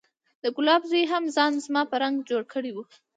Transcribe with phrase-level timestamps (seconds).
[0.43, 2.77] د ګلاب زوى هم ځان زما په رنګ جوړ کړى و.